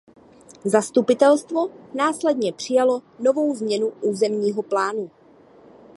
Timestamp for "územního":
4.01-4.63